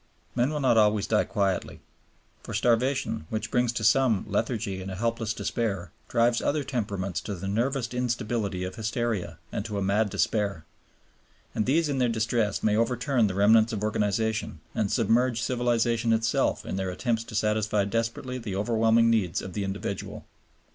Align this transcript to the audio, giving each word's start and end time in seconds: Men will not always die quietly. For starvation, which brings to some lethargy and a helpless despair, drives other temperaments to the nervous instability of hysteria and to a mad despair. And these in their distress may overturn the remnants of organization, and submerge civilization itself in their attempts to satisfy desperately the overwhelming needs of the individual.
Men 0.33 0.49
will 0.49 0.59
not 0.59 0.79
always 0.79 1.05
die 1.05 1.25
quietly. 1.25 1.79
For 2.41 2.55
starvation, 2.55 3.27
which 3.29 3.51
brings 3.51 3.71
to 3.73 3.83
some 3.83 4.25
lethargy 4.27 4.81
and 4.81 4.89
a 4.89 4.95
helpless 4.95 5.31
despair, 5.31 5.91
drives 6.09 6.41
other 6.41 6.63
temperaments 6.63 7.21
to 7.21 7.35
the 7.35 7.47
nervous 7.47 7.87
instability 7.93 8.63
of 8.63 8.73
hysteria 8.73 9.37
and 9.51 9.63
to 9.65 9.77
a 9.77 9.81
mad 9.83 10.09
despair. 10.09 10.65
And 11.53 11.67
these 11.67 11.87
in 11.87 11.99
their 11.99 12.09
distress 12.09 12.63
may 12.63 12.75
overturn 12.75 13.27
the 13.27 13.35
remnants 13.35 13.73
of 13.73 13.83
organization, 13.83 14.59
and 14.73 14.91
submerge 14.91 15.39
civilization 15.39 16.13
itself 16.13 16.65
in 16.65 16.77
their 16.77 16.89
attempts 16.89 17.23
to 17.25 17.35
satisfy 17.35 17.85
desperately 17.85 18.39
the 18.39 18.55
overwhelming 18.55 19.11
needs 19.11 19.39
of 19.39 19.53
the 19.53 19.63
individual. 19.63 20.25